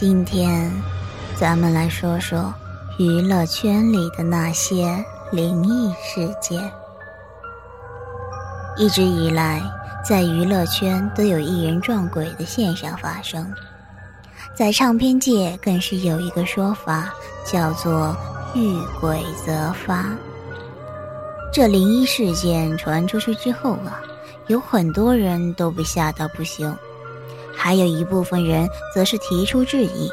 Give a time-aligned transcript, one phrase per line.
[0.00, 0.72] 今天，
[1.36, 2.54] 咱们来说说
[2.96, 6.72] 娱乐圈里的那些灵异事件。
[8.78, 9.62] 一直以来，
[10.02, 13.52] 在娱乐圈都有艺人撞鬼的现象发生，
[14.54, 17.12] 在唱片界更是有一个说法，
[17.44, 18.16] 叫做
[18.56, 20.06] “遇鬼则发”。
[21.52, 24.00] 这灵异事件传出去之后啊，
[24.46, 26.74] 有很多人都被吓到不行。
[27.62, 30.10] 还有一部分人则是提出质疑，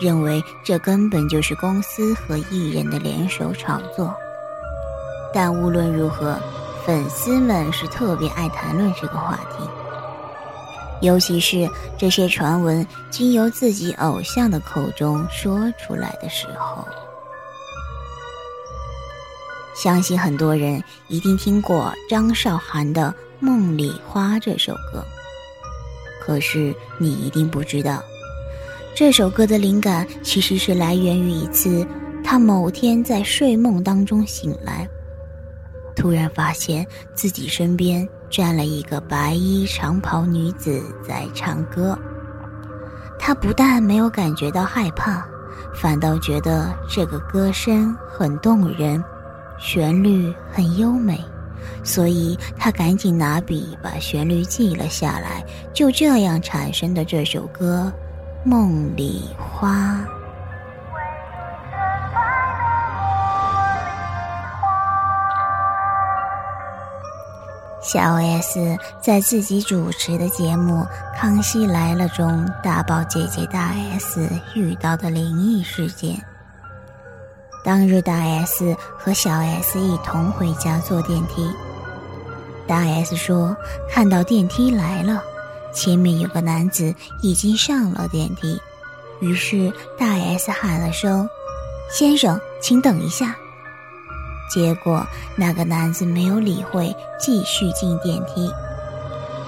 [0.00, 4.14] 认为这根本就是公司和艺人的联手炒作。
[5.34, 6.40] 但无论如何，
[6.86, 9.68] 粉丝们是特别爱谈论这个话题，
[11.02, 16.88] 尤其是这些传闻经由自己偶像的口中说出来的时候。
[19.76, 25.04] 相信很多人一定听过张韶涵的《梦里花》这首歌。
[26.28, 28.04] 可是你一定不知道，
[28.94, 31.86] 这首歌的灵感其实是来源于一次
[32.22, 34.86] 他某天在睡梦当中醒来，
[35.96, 41.98] 突然发现自己身边站了一个白衣长袍女子在唱歌。
[43.18, 45.26] 他不但没有感觉到害怕，
[45.74, 49.02] 反倒觉得这个歌声很动人，
[49.58, 51.18] 旋律很优美。
[51.88, 57.90] 所以他赶紧拿笔把旋律记了下来，就这样产生的这首歌
[58.48, 59.94] 《梦里花》。
[67.80, 70.82] 小 S 在自己主持的节目
[71.16, 76.22] 《康熙来了》中大爆姐姐大 S 遇到的灵异事件。
[77.64, 81.50] 当日，大 S 和小 S 一同回家坐电梯。
[82.68, 83.56] 大 S 说
[83.90, 85.22] ：“看到电梯来了，
[85.72, 88.60] 前面有个男子已经上了电梯。”
[89.20, 91.28] 于是大 S 喊了声
[91.90, 93.34] ：“先生，请等一下。”
[94.52, 98.50] 结果那个男子没有理会，继续进电梯。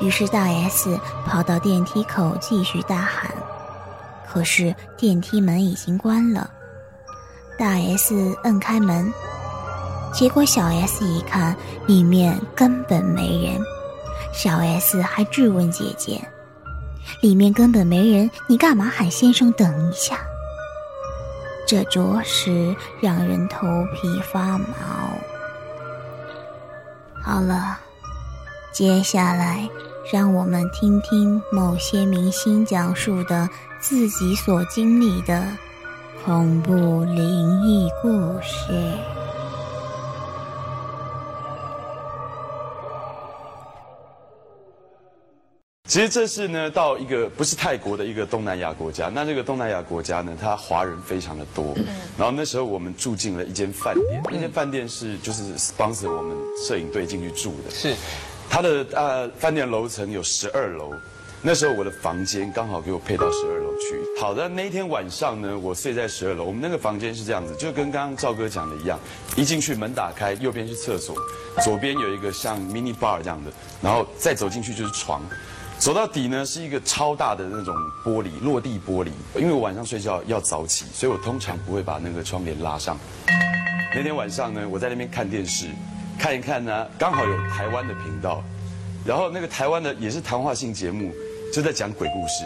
[0.01, 3.31] 于是大 S 跑到电梯口继续大喊，
[4.27, 6.51] 可是电梯门已经关了。
[7.59, 9.13] 大 S 摁开门，
[10.13, 11.57] 结果小 S 一看，
[11.87, 13.61] 里面根本没人。
[14.33, 16.21] 小 S 还质问姐姐
[17.23, 20.19] ：“里面根本没人，你干嘛喊先生等一下？”
[21.67, 24.67] 这着实让人头皮发毛。
[27.23, 27.79] 好了，
[28.73, 29.69] 接下来
[30.13, 35.47] 让我们听听某些明星讲述的自己所经历的。
[36.25, 38.11] 恐怖灵异故
[38.43, 39.20] 事。
[45.91, 49.11] 其实这是呢，到一个不是泰国的一个东南亚国家。
[49.13, 51.75] 那这个东南亚国家呢，它华人非常的多。
[52.17, 55.43] 然后那时候我们住进了一间饭店，那间饭店是就是
[55.77, 57.75] 帮着我们摄影队进去住的。
[57.75, 57.97] 是，
[58.49, 60.93] 它的呃饭店楼层有十二楼。
[61.43, 64.01] 那时候我的房间刚好给我配到十二楼去。
[64.21, 66.45] 好的，那一天晚上呢，我睡在十二楼。
[66.45, 68.97] 我们那个房间是这样子，就跟刚刚赵哥讲的一样，
[69.37, 71.17] 一进去门打开，右边是厕所，
[71.65, 73.51] 左边有一个像 mini bar 这样的，
[73.83, 75.21] 然后再走进去就是床，
[75.81, 77.75] 走到底呢是一个超大的那种
[78.05, 79.09] 玻璃落地玻璃。
[79.35, 82.99] 因为我晚上睡觉要早起，所以我通常不会把那个窗帘拉上。
[83.95, 85.69] 那天晚上呢，我在那边看电视，
[86.19, 88.45] 看一看呢，刚好有台湾的频道，
[89.07, 91.11] 然后那个台湾的也是谈话性节目。
[91.53, 92.45] 就在讲鬼故事，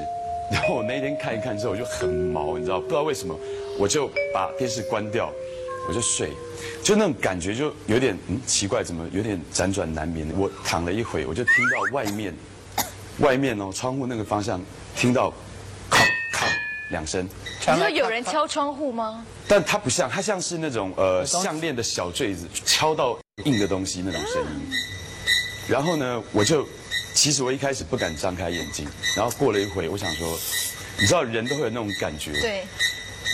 [0.50, 3.38] 然后我那天看一看之后，我就很毛，你知道，不知道为什么，
[3.78, 5.30] 我就把电视关掉，
[5.86, 6.30] 我就睡，
[6.82, 10.26] 就那种感觉就有点嗯奇怪，怎么有点辗转难眠？
[10.38, 12.32] 我躺了一会，我就听到外面，
[13.18, 14.60] 外面哦窗户那个方向
[14.96, 15.32] 听到，
[15.90, 16.46] 咔咔
[16.90, 17.28] 两声。
[17.66, 19.24] 你说有人敲窗户吗？
[19.48, 24.70] 但它不像，它像是那种呃项链的小坠子敲到硬的东西那种声音。
[25.68, 26.66] 然后呢，我就。
[27.16, 30.36] 其实我一开始不敢张开眼睛，然后过了一会，我想说，
[30.98, 32.32] 你知道人都会有那种感觉。
[32.32, 32.64] 对。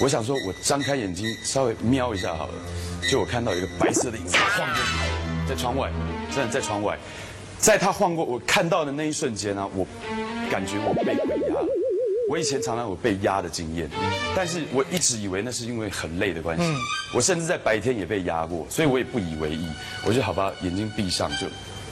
[0.03, 2.55] 我想说，我张开眼睛稍微瞄一下好了，
[3.11, 5.91] 就我看到一个白色的影子晃过去，在窗外，
[6.31, 6.99] 真的在窗外，
[7.61, 9.87] 在他晃过我看到的那一瞬间呢，我
[10.51, 11.69] 感觉我被鬼压了。
[12.29, 13.89] 我以前常常有被压的经验，
[14.35, 16.65] 但是我一直以为那是因为很累的关系。
[17.15, 19.69] 我甚至在白天也被压过，所以我也不以为意。
[20.07, 21.47] 我就好吧，眼睛闭上就，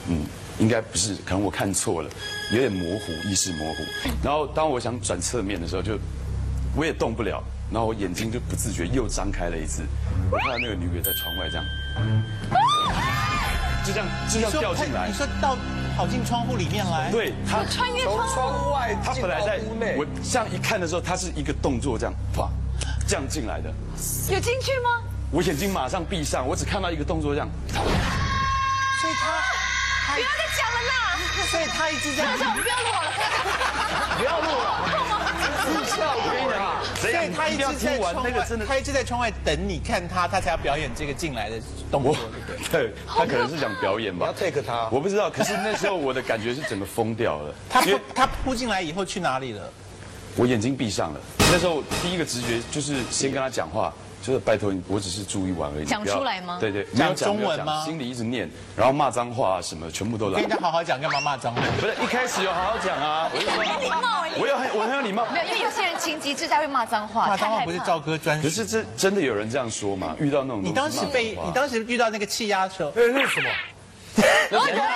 [0.09, 0.25] 嗯。
[0.59, 2.09] 应该不是，可能我看错了，
[2.51, 3.83] 有点模糊，意识模糊。
[4.21, 5.97] 然后当我想转侧面的时候，就
[6.75, 7.41] 我也动不了，
[7.71, 9.83] 然后我眼睛就不自觉又张开了一次。
[10.29, 11.65] 我看到那个女鬼在窗外这样，
[13.89, 15.13] 就这样就这样掉进来你。
[15.13, 15.57] 说到
[15.97, 22.47] 跑进窗户里面来，，对他，穿越从窗户，窗外他本来在屋内我，这样一看的时候，他是一个动作这样，啪，
[23.07, 23.73] 这样进来的。
[24.29, 25.01] 有进去吗？
[25.31, 27.81] 我眼睛马上闭上，我只看到一个动作这样，所
[29.09, 29.41] 以他，
[30.13, 31.17] 不要再讲了啦！
[31.49, 33.09] 所以他一直在，不要录我了，
[34.17, 35.18] 不要录了，技巧
[35.69, 38.33] 我跟你讲，所以他一直在窗外，
[38.67, 41.57] 他一直在窗外等你看他，他才要表演这个进来的
[41.91, 42.81] 动作，对不对？
[42.87, 45.29] 对他可能是想表演吧你要 take 他我不知道。
[45.29, 49.69] 可是那时候我的感觉是整个疯掉了，他扑他扑进来以后去哪里了？
[50.35, 51.19] 我眼睛闭上了。
[51.51, 55.85] 那时候第一个直觉就是先跟他讲话，就是拜托你，我只是住一晚而已。
[55.85, 60.49] 讲出来吗对对，没有讲中文吗心里一直念，然后骂脏话啊什么，全部都来跟人。
[60.49, 61.61] 家好好讲，干嘛骂脏话？
[61.79, 64.31] 不是一开始有好好讲啊，我就说很礼貌哎。
[64.37, 65.25] 我有很我很有礼貌。
[65.33, 68.43] 没有，因为有些人情急之下会骂脏话，骂脏话不是赵哥专属。
[68.43, 70.15] 可是这真的有人这样说吗？
[70.19, 73.49] 遇到那种你当时被你当时遇到那个气压的时候，哎，那是什么
[74.49, 74.89] 人呐？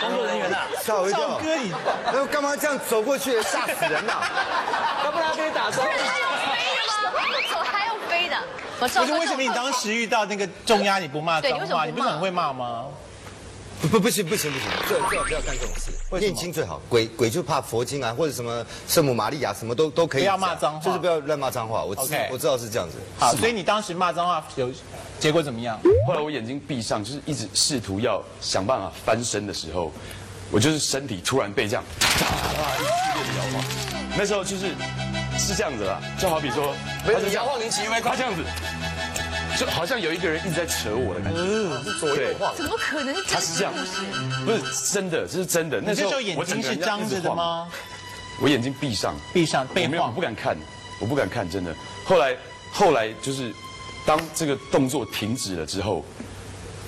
[0.00, 1.38] 工作人员呐，吓我一赵跳。
[1.38, 1.72] 哥你
[2.12, 3.40] 那干嘛这样走过去？
[3.42, 4.14] 吓死人呐！
[5.04, 5.88] 要不然跟你打招呼。
[5.88, 7.12] 他要飞的吗？
[7.12, 8.36] 不走，他要飞的。
[8.80, 11.84] 我不是为什么你当时遇到那个重压你不骂脏话？
[11.84, 12.86] 你不是很会骂吗？
[13.82, 15.90] 不不不行不行不行，最最好不要干这种事。
[16.18, 20.22] 念经最好，鬼鬼就怕佛经啊，或者什么圣母玛利亚什么都都可以。
[20.22, 21.82] 不要骂脏话就是不要乱骂脏话。
[21.82, 22.96] 我知我知道是这样子。
[23.18, 24.70] 好，所以你当时骂脏话有
[25.18, 25.80] 结果怎么样？
[26.06, 29.90] 后来我眼睛闭上，就是一直试图要想办法翻身的时候，
[30.50, 33.64] 我就是身体突然被这样，哇，一剧烈的摇晃。
[34.14, 34.74] 那时候就是
[35.40, 36.74] 是这样子啦，就好比说，
[37.06, 38.42] 没有他就这样摇晃你起因为他这样子，
[39.58, 41.38] 就好像有一个人一直在扯我的感觉。
[41.38, 42.54] 是左右晃。
[42.56, 43.72] 怎么可能是他是这样，
[44.44, 45.80] 不是真的，这是真的。
[45.80, 47.34] 那时候眼睛是张着的？
[47.34, 47.68] 吗？
[48.40, 50.20] 我眼睛闭上，闭上我没有，我被晃不。
[50.20, 50.56] 敢看，
[50.98, 51.74] 我不敢看，真的。
[52.04, 52.36] 后来，
[52.72, 53.52] 后来就是，
[54.06, 56.04] 当这个动作停止了之后，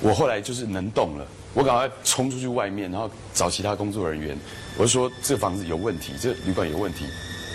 [0.01, 4.39] 我后来就是能动了，我赶快冲出去外面，然后找其他工作人员，
[4.79, 7.05] 我就说这个房子有问题，这个旅馆有问题，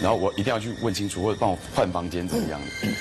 [0.02, 2.60] 然后我一定要去问清楚，或者帮我换房间怎么样。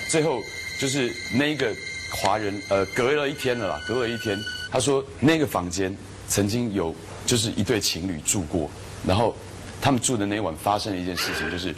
[0.09, 0.41] 最后
[0.81, 1.75] 就是那个
[2.13, 4.39] 华人，呃，隔了一天了啦，隔了一天，
[4.71, 5.95] 他说那个房间
[6.29, 6.95] 曾经有
[7.25, 8.71] 就是一对情侣住过，
[9.07, 9.35] 然后
[9.81, 11.75] 他们住的那晚发生了一件事情，就是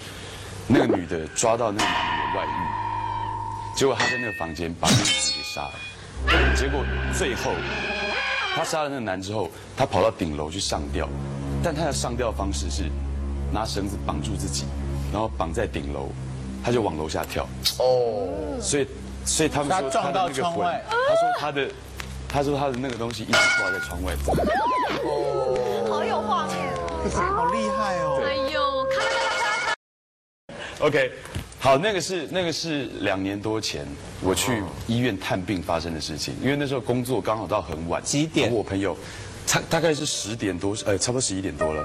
[0.66, 6.84] 那个女的抓到那个男的有外遇，结果他在那个房间把那个男的给杀了，结果
[7.16, 7.52] 最后
[8.54, 11.08] 他杀了那个男之后，他跑到顶楼去上吊，
[11.62, 12.84] 但他的上吊方式是
[13.52, 14.64] 拿绳子绑住自己，
[15.12, 16.08] 然后绑在顶楼，
[16.64, 17.46] 他就往楼下跳。
[17.78, 18.28] 哦，
[18.60, 18.86] 所以
[19.24, 21.68] 所以他们说他撞到他的那个魂，窗外他说他的
[22.28, 24.14] 他说他的那个东西一直挂在窗外。
[25.88, 26.84] 好有画面哦。
[27.34, 28.20] 好厉害哦！
[28.22, 31.10] 哎呦，看看看 OK，
[31.58, 33.86] 好，那个是那个是两年多前
[34.20, 38.94] 我去医院探病发生的事情，因为那时候工作刚好到很晚，几点我朋友，
[39.46, 41.82] 差大概是十点多，呃，差不多十一点多了，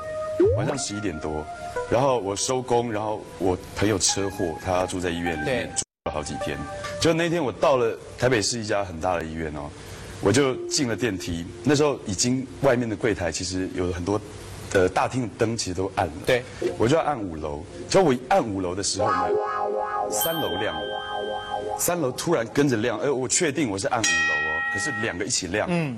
[0.57, 1.45] 晚上十一点多，
[1.89, 6.57] 然后我收工，然后我朋友车祸，他住在医院里面住了好几天，
[7.01, 9.69] 就那天我到了台北市一家很大的医院哦，
[10.21, 14.19] 我就进了电梯，那时候已经外面的柜台其实有很多。
[14.75, 16.43] 呃，大厅的灯其实都暗了，对，
[16.79, 17.63] 我就要按五楼。
[17.87, 19.29] 结果我一按五楼的时候呢，
[20.09, 20.81] 三楼亮了，
[21.77, 25.95] 三楼突然跟着亮，哎，我确定我是按五楼哦，可是两个一起亮，嗯，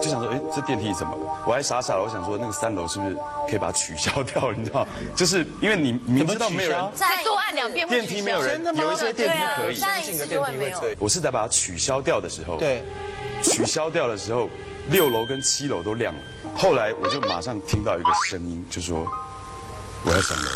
[0.00, 1.16] 就想说，哎，这电梯怎么？
[1.16, 1.22] 了？
[1.46, 3.16] 我还傻傻的，我想说那个三楼是不是
[3.48, 4.52] 可以把它取消掉？
[4.52, 9.74] 你知道，就是因为你明知道没有人，再多按两遍会电梯没有人有一些电梯可以。
[9.74, 10.80] 上一次就会没有。
[10.98, 12.82] 我是在把它取消掉的时候，对，
[13.42, 14.48] 取消掉的时候，
[14.90, 16.20] 六楼跟七楼都亮了。
[16.56, 19.06] 后来我就马上听到一个声音，就说
[20.04, 20.50] 我要上楼，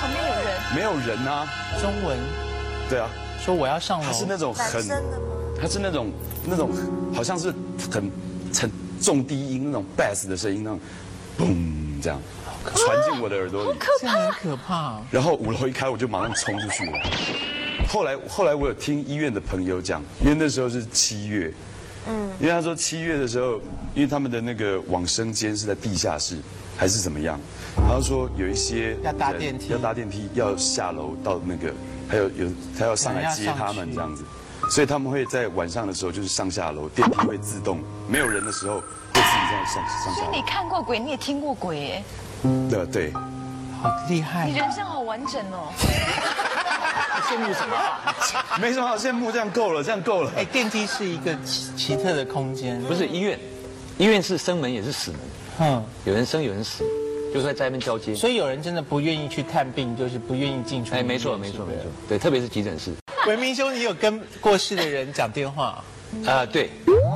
[0.00, 1.46] 旁边有人，没有人啊，
[1.80, 2.18] 中文。
[2.88, 3.08] 对啊，
[3.44, 4.82] 说我要上楼，他是那种很，
[5.60, 6.10] 他是那种
[6.44, 6.70] 那种
[7.14, 7.52] 好像是
[7.90, 8.10] 很
[8.54, 10.80] 很重低音那种 bass 的声音，那种
[11.38, 12.20] 嘣这样
[12.74, 13.78] 传进我的耳朵里。
[14.00, 15.00] 这样很可怕。
[15.10, 16.98] 然后五楼一开，我就马上冲出去了。
[17.88, 21.52] 后来后来我有听医院的朋友讲，因为那时候是七月，
[22.08, 23.54] 嗯，因为他说七月的时候，
[23.94, 26.36] 因为他们的那个往生间是在地下室
[26.76, 27.40] 还是怎么样，
[27.76, 31.72] 他说有一些要搭电梯要搭电梯要下楼到那个，
[32.08, 32.46] 还有有
[32.78, 34.22] 他要上来接他们这样子，
[34.70, 39.74] 所以他们会在晚上的时候就是上下楼，电梯会自动，没有人的时候会自己这样上
[40.04, 40.42] 上下所以你。
[40.42, 42.04] 看过鬼，你也听过鬼，耶，
[42.70, 43.12] 对对，
[43.82, 44.56] 好厉害你！
[44.56, 45.72] 人生好完整哦。
[47.28, 48.14] 羡慕什么啊？
[48.60, 50.32] 没什么好羡慕，这样够了，这样够了。
[50.36, 53.38] 哎，电梯是一个奇奇特的空间，不是医院，
[53.98, 55.20] 医院是生门也是死门，
[55.60, 56.84] 嗯，有人生有人死，
[57.34, 58.14] 就是在在那边交接。
[58.14, 60.94] 所以有人真的不愿意去看病，就是不愿意进出。
[60.94, 62.92] 哎，没错没错没错。，对，特别是急诊室。
[63.30, 65.80] 文明兄，你有跟过世的人讲电话？
[66.26, 66.68] 啊，对，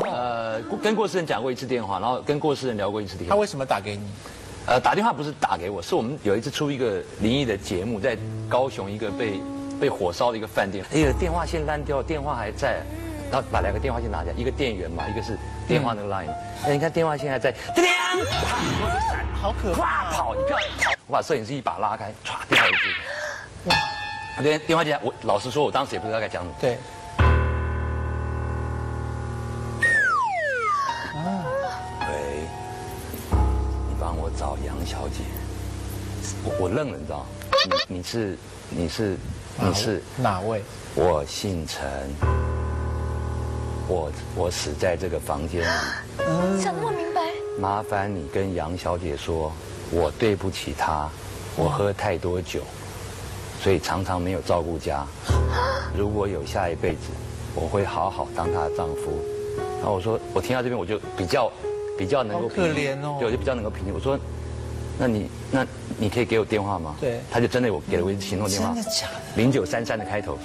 [0.06, 3.34] 呃，跟过世人讲过一次电话，然后跟过世人聊过一次电话。
[3.34, 4.02] 他为什么打给你？
[4.66, 8.16] 呃，打电话不是打给我，是我们有一次出一个灵异的节目，在
[8.48, 9.40] 高雄一个被
[9.80, 12.80] 被火烧的一个饭店，哎呀，电话线烂掉，电话还在，
[13.28, 16.30] 然后把两个电话线拿下来，一个电源嘛，一个是电话那个 line，
[16.64, 20.12] 哎，你看电话线还在，叮，啪，我就闪，好可哇，怕！
[20.12, 23.23] 跑，你不要跑，我把摄影师一把拉开，唰，电话就接，哇，
[24.42, 26.76] 电电话接，我老实说，我当时也不知道该讲什么，对，
[32.08, 32.48] 喂，
[33.30, 35.22] 你帮我找杨小姐。
[36.42, 37.26] 我我愣了，你知道吗？
[37.88, 38.38] 你你是
[38.70, 39.16] 你是
[39.60, 40.62] 你是哪位？
[40.94, 41.86] 我姓陈，
[43.86, 45.66] 我我死在这个房间里，
[46.60, 47.20] 想那么明白，
[47.58, 49.52] 麻烦你跟杨小姐说，
[49.90, 51.08] 我对不起她，
[51.56, 52.62] 我喝太多酒，
[53.64, 55.06] 所以常常没有照顾家。
[55.96, 56.98] 如果有下一辈子，
[57.54, 59.24] 我会好好当她的丈夫。
[59.78, 61.50] 然后我说，我听到这边我就比较
[61.96, 63.94] 比较能够好可怜哦对，我就比较能够平静。
[63.94, 64.18] 我说，
[64.98, 65.66] 那你那
[65.96, 66.94] 你可以给我电话吗？
[67.00, 70.36] 对他就真的我给了我一行动电话，真的假的零九三三的开头，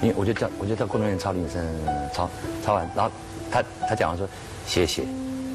[0.00, 1.60] 因为我就叫我就叫工作人员抄铃声，
[2.14, 2.30] 抄
[2.64, 3.10] 抄完，然后
[3.50, 4.24] 他他讲完说
[4.68, 5.02] 谢谢，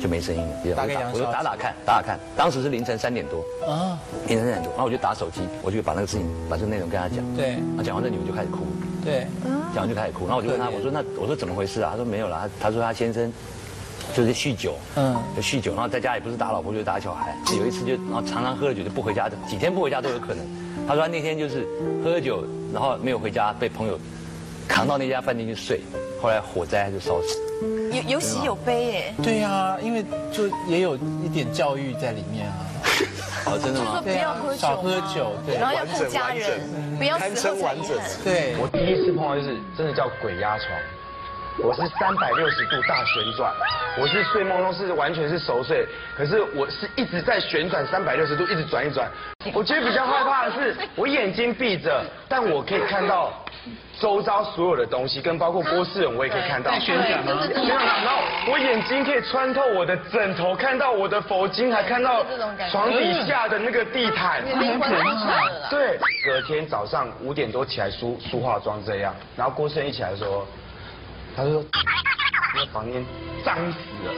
[0.04, 0.76] 就没声音了。
[0.76, 7.56] 打给杨我就打打看，打打看，当时是凌晨三点多，啊，凌晨三点多，然后我就打手机，我就把那个事情把这个内容跟他讲，对。
[7.78, 8.68] 他讲完这女人就开始哭，
[9.02, 9.26] 对，
[9.74, 11.92] 讲完就开始哭，然后我就问他，我说那我说怎么回事啊？
[11.92, 13.32] 他说没有了，他他说他先生
[14.14, 15.16] 就是酗酒，嗯。
[15.38, 20.46] 就酗酒，然后在家也不是打老婆就是打小孩，有一次就然后常常喝了酒就不回家，几天不回家都有可能。
[20.86, 21.66] 他说他那天就是
[22.04, 22.44] 喝了酒，
[22.74, 23.98] 然后没有回家，被朋友
[24.68, 25.80] 扛到那家饭店去睡，
[26.22, 27.40] 后来火灾他就烧死。
[27.92, 29.14] 有有喜有悲耶。
[29.24, 32.54] 对呀，因为就也有一点教育在里面啊。
[33.46, 34.02] 哦，真的吗？
[34.04, 36.62] 不要喝酒，少喝酒对然后要顾家人，
[36.98, 37.98] 不要死后才遗憾。
[38.24, 40.70] 对，我第一次碰到就是真的叫鬼压床，
[41.60, 43.54] 我是三百六十度大旋转，
[44.00, 45.86] 我是睡梦中是完全是熟睡，
[46.18, 49.08] 可是我是一直在旋转三百六十度，一直转一转。
[49.54, 53.32] 我觉得比较害怕的是，我眼睛闭着，但我可以看到
[54.00, 56.72] 周遭所有的东西，跟包括郭世人我也可以看到。
[56.80, 57.44] 旋转吗？
[57.46, 62.26] 旋转，然后我眼睛可以穿透我的枕头，看到我的佛经，还看到
[62.72, 64.42] 床底下的那个地毯。
[65.70, 70.48] 对，隔天早上五点多起来梳梳化妆这样，然后郭生一起来说，
[71.36, 71.66] 他就说
[72.54, 73.04] 那个房间
[73.44, 74.14] 脏死了，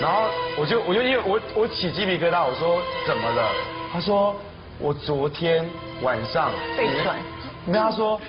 [0.00, 3.50] 然后我就我就因为我我起鸡皮疙瘩，我说怎么了？
[3.92, 4.34] 他说
[4.78, 5.68] 我昨天
[6.02, 7.16] 晚上被转，
[7.66, 8.20] 没有他说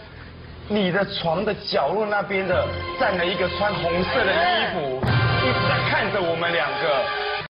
[0.67, 2.67] 你的床的角落那边的
[2.99, 4.99] 站了一个穿红色的衣服，
[5.43, 7.05] 一直在看着我们两个。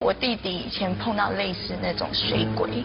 [0.01, 2.85] 我弟弟以前碰到类似那种水鬼，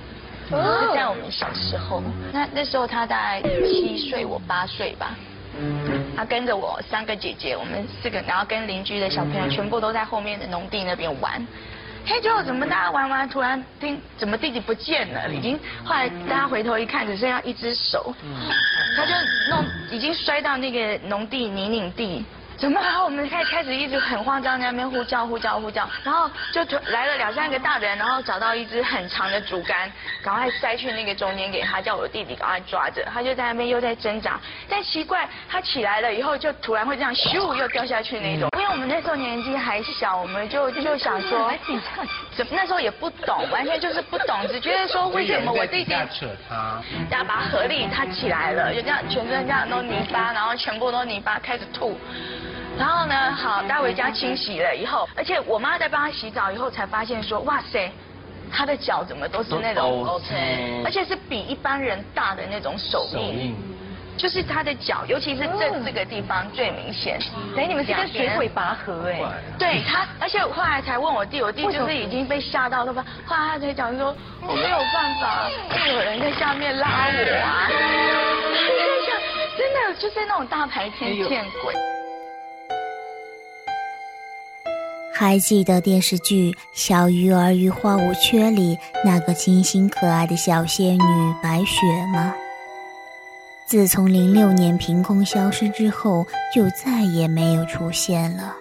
[0.50, 2.02] 是在我们小时候。
[2.32, 5.16] 那那时候他大概七岁，我八岁吧。
[6.16, 11.46] 他跟着我三个姐姐，我们四个，然后跟邻居的小朋友全部都在后面的农地那边玩。
[12.06, 15.30] 嘿，结果怎么大家玩完，突然听怎么弟弟不见了？
[15.32, 18.14] 已经后来大家回头一看，只剩下一只手，
[18.96, 19.14] 他就
[19.50, 22.26] 弄已经摔到那个农地泥泞地。
[22.62, 22.80] 怎么？
[22.80, 29.92] 然后我们开开始一直很慌张，在那边呼叫呼叫呼叫，然后就突来了两三个大人，然后找到一只很长的竹竿，
[30.22, 33.04] 赶快塞去那个中间给他，叫我弟弟赶快抓着。
[33.12, 34.40] 他就在那边又在挣扎，
[34.70, 38.48] 但奇怪，他起来了以后就突然会这样咻又掉下去那种。
[38.60, 41.52] 因为我们那时候年纪还小，我们就就想说，
[42.36, 46.80] 怎么那时候也不懂，完全就是不懂，只觉得说为什么我弟弟扯他？
[47.10, 51.98] 大家把合力，他起来了，就这样全身这样都泥巴，然后全部都泥巴，开始吐。
[52.78, 57.92] 然后呢，好带回家清洗了以后，而且我妈在帮他洗澡以后才发现说，哇塞，
[58.52, 63.56] 他的脚怎么都是那种 OK，而且是比一般人大的那种手印。
[64.18, 67.18] 就是他的脚，尤其是这四个地方最明显。
[67.58, 69.20] 哎，你们是跟水鬼拔河哎？
[69.58, 77.70] 对他，而且后来才问我弟，我弟就是已经被吓到了吧，后来他才讲说我没有办法，就有人在下面拉我啊。
[79.58, 81.74] 真的就是那种大白天见鬼。
[85.22, 88.76] 还记得电视剧《小鱼儿与花无缺》里
[89.06, 92.34] 那个清新可爱的小仙女白雪吗？
[93.68, 98.56] 自从零六年凭空消失之后，就再也没有出现了。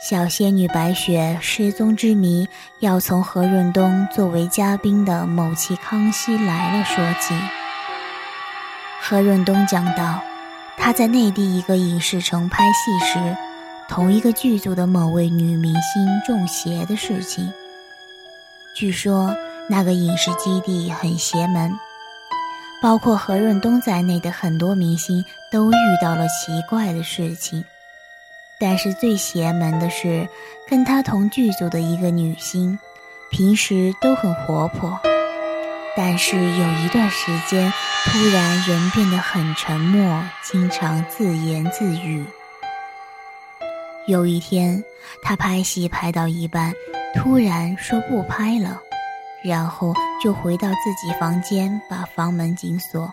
[0.00, 7.34] 小仙女白雪失踪之谜，要从何润东作为嘉宾的某期《康熙来了》说起。
[9.02, 10.22] 何润东讲到，
[10.78, 13.36] 他在内地一个影视城拍戏时，
[13.92, 17.52] 同一个剧组的某位女明星中邪的事情。
[18.74, 19.36] 据说
[19.68, 21.70] 那个影视基地很邪门。
[22.82, 25.22] 包括何润东在内的很多明星
[25.52, 27.62] 都遇到了奇怪的事情，
[28.58, 30.26] 但是最邪门的是，
[30.66, 32.76] 跟他同剧组的一个女星，
[33.30, 34.98] 平时都很活泼，
[35.96, 37.70] 但是有一段时间，
[38.06, 42.24] 突然人变得很沉默，经常自言自语。
[44.06, 44.82] 有一天，
[45.22, 46.72] 他拍戏拍到一半，
[47.14, 48.80] 突然说不拍了，
[49.44, 53.08] 然后就回到自己房间，把房门紧锁。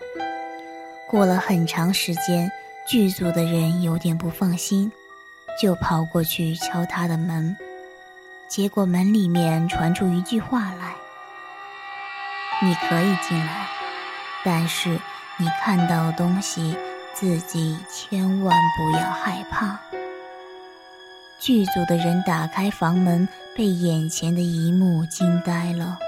[1.08, 2.50] 过了很长时间，
[2.88, 4.90] 剧组的人有点不放心，
[5.62, 7.56] 就跑过去敲他的门，
[8.48, 10.92] 结果门里面传出一句话来
[12.66, 13.68] ：“你可以进来，
[14.44, 14.98] 但是
[15.36, 16.76] 你看到东西，
[17.14, 19.78] 自己千万不要害怕。”
[21.40, 25.98] 剧组的人打开房门，被眼前的一幕惊呆了。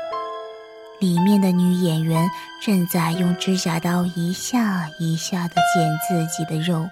[1.00, 2.30] 里面的女演员
[2.62, 6.88] 正在用指甲刀一下一下的剪自己的肉，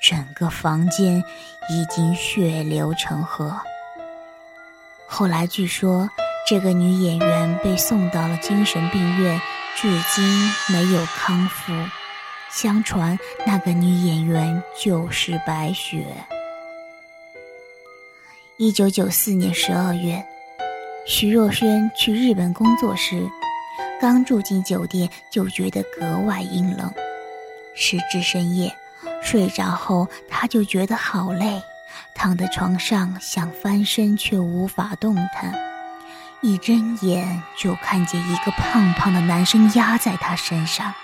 [0.00, 1.24] 整个房间
[1.70, 3.58] 已经血流成河。
[5.06, 6.08] 后来据说，
[6.46, 9.40] 这个女演员被送到了精神病院，
[9.74, 11.72] 至今没有康复。
[12.50, 16.04] 相传，那个女演员就是白雪。
[18.64, 20.24] 一九九四年十二月，
[21.06, 23.28] 徐若瑄去日本工作时，
[24.00, 26.90] 刚住进酒店就觉得格外阴冷。
[27.74, 28.74] 时至深夜，
[29.22, 31.60] 睡着后她就觉得好累，
[32.14, 35.52] 躺在床上想翻身却无法动弹。
[36.40, 40.94] 一睁眼就看见一个胖胖的男生压在她身上，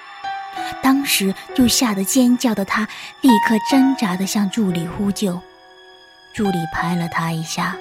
[0.83, 2.89] 当时就吓得尖叫的她，
[3.21, 5.39] 立刻挣扎地向助理呼救。
[6.33, 7.77] 助理拍了他一下，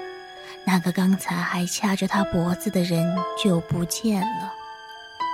[0.65, 4.53] 那个刚才还掐着他脖子的人就不见了。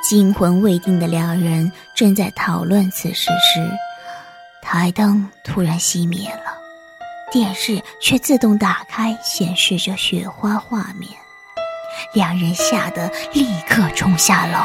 [0.07, 3.67] 惊魂未定的两人正在讨论此事时，
[4.61, 6.57] 台灯突然熄灭了，
[7.31, 11.11] 电视却自动打开，显示着雪花画面。
[12.13, 14.59] 两人吓得立刻冲下楼。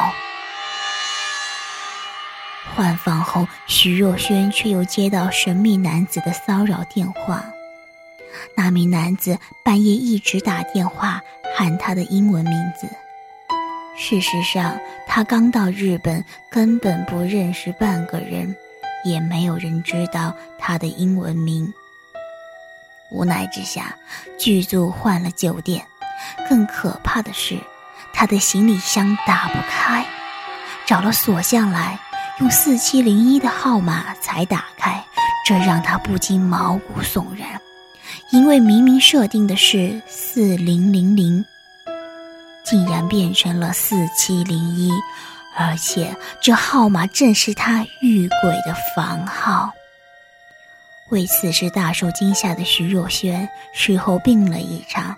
[2.75, 7.43] 换房后，徐若瑄却又接到神秘男子的骚扰电话。
[8.55, 11.21] 那名男子半夜一直打电话
[11.55, 12.87] 喊他的英文名字。
[13.97, 18.55] 事实上，他刚到日本，根本不认识半个人，
[19.03, 21.71] 也没有人知道他的英文名。
[23.11, 23.95] 无奈之下，
[24.39, 25.85] 剧组换了酒店。
[26.49, 27.57] 更可怕的是，
[28.13, 30.05] 他的行李箱打不开，
[30.85, 31.99] 找了锁匠来，
[32.39, 35.03] 用四七零一的号码才打开，
[35.45, 37.60] 这让他不禁毛骨悚然。
[38.31, 41.43] 因为明明设定的是四零零零，
[42.63, 44.89] 竟然变成了四七零一，
[45.57, 49.73] 而且这号码正是他遇鬼的房号。
[51.09, 55.13] 为此事大受惊吓的徐若瑄，事后病了一场。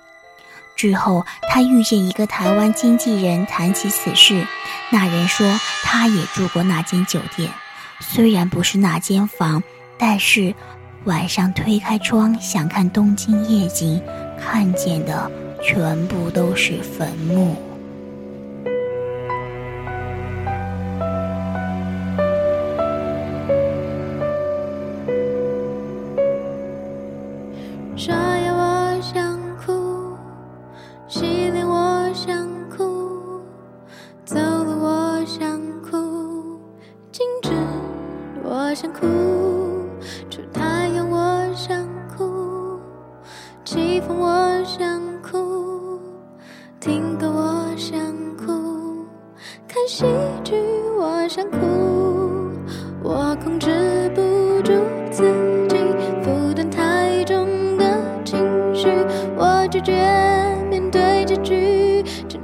[0.76, 4.44] 之后，他遇见一个台湾经纪人，谈起此事，
[4.90, 5.48] 那人说
[5.84, 7.52] 他也住过那间酒店，
[8.00, 9.62] 虽然不是那间房，
[10.00, 10.56] 但是。
[11.06, 14.02] 晚上推开窗想看东京夜景，
[14.40, 15.30] 看见的
[15.62, 17.73] 全部都是坟墓。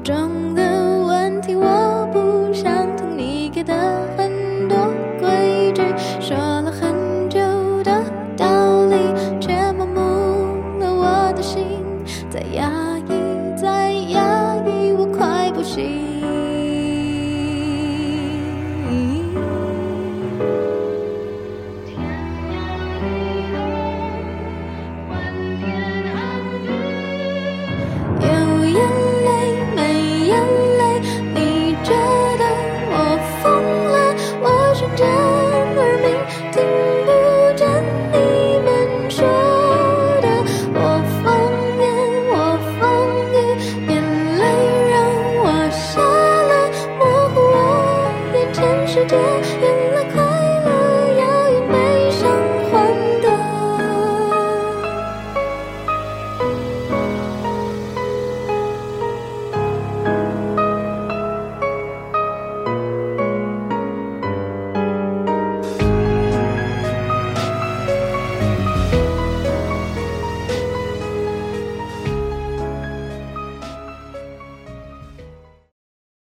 [0.10, 0.39] 걱정